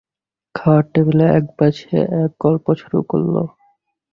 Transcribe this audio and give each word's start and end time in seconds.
খাওয়ার 0.55 0.83
টেবিলে 0.93 1.25
একবার 1.39 1.71
সে 1.79 1.97
এক 2.21 2.31
গল্প 2.41 2.65
শুরু 2.81 2.99
করল। 3.09 3.35